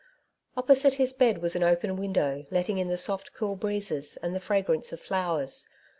[0.57, 4.39] Opposite his bed was an open window, letting in the sofl, cool breezes, and the
[4.39, 5.67] fragfrance of flowers.